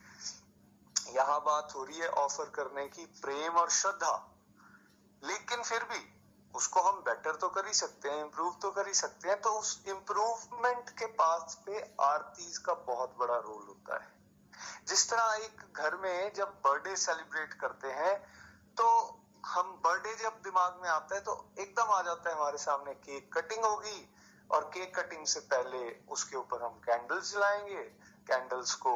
[1.16, 4.33] यहाँ बात हो रही है ऑफ़र करने की, प्रेम और श्रद्धा।
[5.24, 6.02] लेकिन फिर भी
[6.54, 9.50] उसको हम बेटर तो कर ही सकते हैं इम्प्रूव तो कर ही सकते हैं तो
[9.50, 14.12] उस इम्प्रूवमेंट के पास पे आरतीज का बहुत बड़ा रोल होता है।
[14.88, 18.14] जिस तरह एक घर में जब बर्थडे सेलिब्रेट करते हैं
[18.76, 18.86] तो
[19.46, 23.32] हम बर्थडे जब दिमाग में आता है तो एकदम आ जाता है हमारे सामने केक
[23.34, 24.10] कटिंग होगी,
[24.50, 27.82] और केक कटिंग से पहले उसके ऊपर हम कैंडल्स जलाएँगे
[28.28, 28.92] कैंडल्स को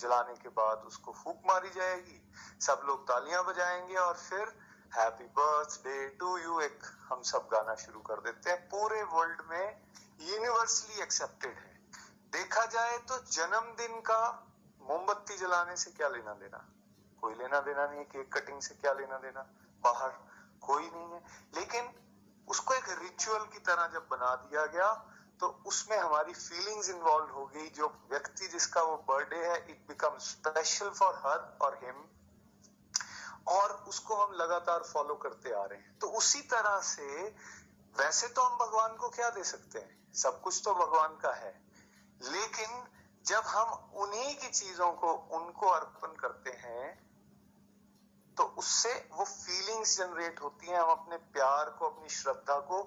[0.00, 2.20] जलाने के बाद उसको फूक मारी जाएगी,
[2.60, 4.52] सब लोग तालियाँ बजाएँगे, और फिर
[4.92, 9.80] हैप्पी बर्थडे टू यू एक हम सब गाना शुरू कर देते हैं। पूरे वर्ल्ड में
[10.20, 11.78] यूनिवर्सली एक्सेप्टेड है।
[12.32, 14.18] देखा जाए तो जन्मदिन का
[14.80, 16.64] मोमबत्ती जलाने से क्या लेना देना?
[17.22, 19.46] कोई लेना देना नहीं है केक कटिंग से क्या लेना देना?
[19.84, 20.12] बाहर
[20.60, 21.24] कोई नहीं है।
[21.54, 21.90] लेकिन
[22.48, 24.92] उसको एक रिचुअल की तरह जब बना दिया गया
[25.40, 30.18] तो उसमें हमारी फीलिंग्स इन्वॉल्व हो गई। जो व्यक्ति जिसका वो बर्थडे है it become
[30.24, 32.04] special for her और हिम
[33.46, 37.06] और उसको हम लगातार फॉलो करते आ रहे हैं। तो उसी तरह से
[37.94, 40.12] वैसे तो हम भगवान को क्या दे सकते हैं?
[40.14, 41.52] सब कुछ तो भगवान का है।
[42.20, 42.82] लेकिन
[43.24, 46.98] जब हम उन्हीं की चीज़ों को, उनको अर्पण करते हैं
[48.36, 52.82] तो उससे वो फीलिंग्स जनरेट होती हैं। हम अपने प्यार को, अपनी श्रद्धा को,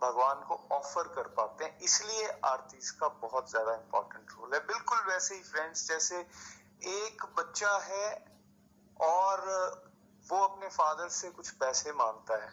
[0.00, 4.98] भगवान को ऑफ़र कर पाते हैं। इसलिए आरती का बहुत ज़्यादा इंपॉर्टेंट रोल है। बिल्कुल
[5.08, 6.18] वैसे ही फ्रेंड्स जैसे
[6.90, 8.35] एक बच्चा है
[9.00, 9.40] और
[10.26, 12.50] वो अपने फादर से कुछ पैसे माँगता है।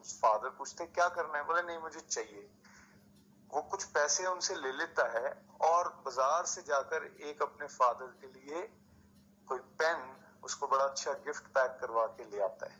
[0.00, 1.44] उस फादर पूछते, क्या करना है?
[1.44, 2.50] बोले, नहीं, मुझे चाहिए।
[3.50, 8.26] वो कुछ पैसे उनसे ले लेता है और बाज़ार से जाकर एक अपने फादर के
[8.26, 8.62] लिए
[9.48, 12.78] कोई पेन, उसको बड़ा अच्छा गिफ्ट पैक करवा के ले आता है।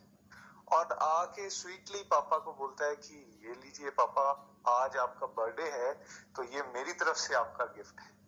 [0.71, 5.93] और आके स्वीटली पापा को बोलता है कि, ये लीजिए पापा, आज आपका बर्थडे है
[6.35, 8.20] तो ये मेरी तरफ़ से आपका गिफ्ट है।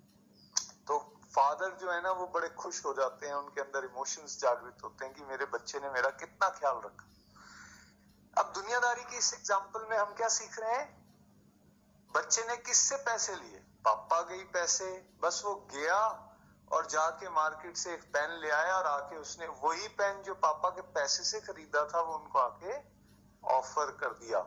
[1.35, 5.05] फादर जो है ना, वो बड़े खुश हो जाते हैं, उनके अंदर इमोशंस जागृत होते
[5.05, 7.05] हैं कि मेरे बच्चे ने मेरा कितना ख्याल रखा।
[8.41, 11.03] अब दुनियादारी की इस एग्ज़ाम्पल में हम क्या सीख रहे हैं?
[12.15, 13.65] बच्चे ने किससे पैसे लिए?
[13.85, 16.29] पापा गई पैसे, बस वो गया
[16.71, 20.69] और जाके मार्केट से एक पेन ले आया और आके उसने वही पेन जो पापा
[20.69, 22.77] के पैसे से खरीदा था, वो उनको आके
[23.47, 24.45] ऑफ़र कर दिया।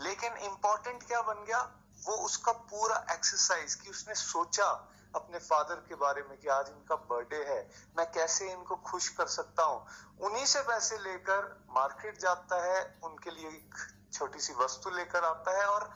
[0.00, 1.60] लेकिन इंपॉर्टेंट क्या बन गया?
[2.04, 6.96] वो उसका पूरा एक्सरसाइज की उसने सोचा अपने फादर के बारे में कि आज इनका
[6.96, 9.86] बर्थडे है, मैं कैसे इनको खुश कर सकता हूँ?
[10.20, 13.74] उन्हीं से पैसे लेकर मार्केट जाता है, उनके लिए एक
[14.12, 15.90] छोटी सी वस्तु लेकर आता है और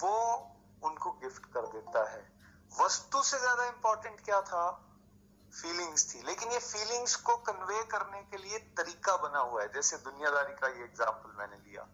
[0.00, 0.16] वो
[0.82, 2.32] उनको गिफ्ट कर देता है।
[2.82, 4.90] वस्तु से ज़्यादा इंपॉर्टेंट क्या था?
[5.54, 9.96] फीलिंग्स थी। लेकिन ये फीलिंग्स को कन्वे करने के लिए तरीका बना हुआ है। जैसे
[9.96, 11.86] दुनियादारी का ये एग्ज़ाम्पल मैंने लिया।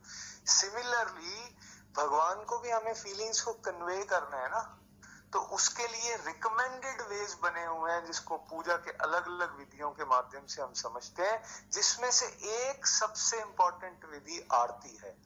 [0.46, 1.56] सिमिलरली
[1.96, 4.79] भगवान को भी हमें फीलिंग्स को कन्वे करना है ना।
[5.32, 10.04] तो उसके लिए रिकमेंडेड वेज बने हुए हैं जिसको पूजा के अलग अलग विधियों के
[10.04, 15.16] माध्यम से हम समझते हैं, जिसमें से एक सबसे इंपॉर्टेंट विधि आरती है।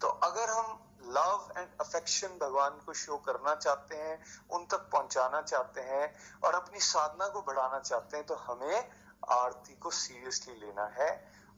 [0.00, 4.18] तो अगर हम लव एंड अफेक्शन भगवान को शो करना चाहते हैं,
[4.50, 8.90] उन तक पहुंचाना चाहते हैं और अपनी साधना को बढ़ाना चाहते हैं तो हमें
[9.30, 11.10] आरती को सीरियसली लेना है।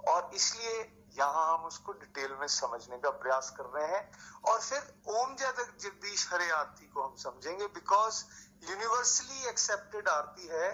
[0.08, 4.02] और इसलिए यहाँ हम उसको डिटेल में समझने का प्रयास कर रहे हैं।
[4.42, 8.24] और फिर ओम जगत जगदीश हरे आरती को हम समझेंगे बिकॉज़
[8.70, 10.70] यूनिवर्सली एक्सेप्टेड आरती है।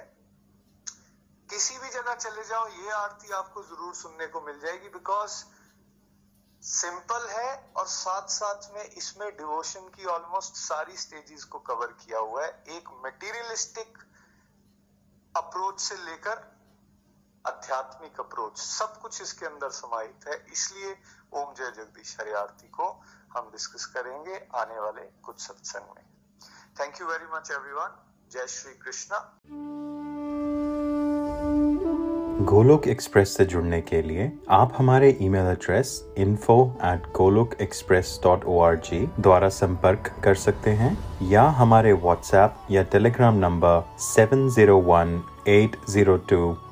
[1.49, 5.43] किसी भी जगह चले जाओ, ये आरती आपको ज़रूर सुनने को मिल जाएगी बिकॉज़
[6.63, 12.19] सिंपल है और साथ साथ में इसमें डिवोशन की ऑलमोस्ट सारी स्टेजेस को कवर किया
[12.19, 13.99] हुआ है। एक मटेरियलिस्टिक
[15.35, 16.52] अप्रोच से लेकर
[17.47, 20.91] आध्यात्मिक अप्रोच सब कुछ इसके अंदर समाहित है। इसलिए
[21.33, 22.89] ओम जय जगदीश हरे आरती को
[23.37, 26.05] हम डिस्कस करेंगे आने वाले कुछ सत्संग में।
[26.81, 27.91] Thank you very much everyone
[28.33, 29.39] जय श्री कृष्णा।
[32.43, 38.47] गोलोक एक्सप्रेस से जुड़ने के लिए आप हमारे email address info at golok express dot
[38.55, 40.97] org द्वारा संपर्क कर सकते हैं,
[41.31, 43.97] या हमारे व्हाट्सएप या टेलीग्राम नंबर